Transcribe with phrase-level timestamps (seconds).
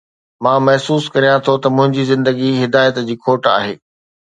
[0.43, 3.73] مان محسوس ڪريان ٿو ته منهنجي زندگي هدايت جي کوٽ آهي